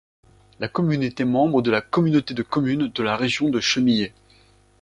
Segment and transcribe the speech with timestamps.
[0.59, 4.13] La commune était membre de la communauté de communes de la région de Chemillé.